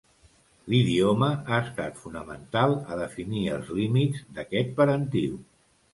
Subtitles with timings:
[0.73, 5.41] L'idioma ha estat fonamental a definir els límits d'aquest parentiu.